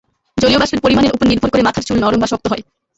জলীয় 0.37 0.59
বাষ্পের 0.61 0.83
পরিমাণের 0.83 1.13
ওপর 1.15 1.25
নির্ভর 1.27 1.51
করে 1.51 1.65
মাথার 1.67 1.85
চুল 1.87 1.97
নরম 2.01 2.19
বা 2.21 2.27
শক্ত 2.31 2.45
হয়। 2.51 2.63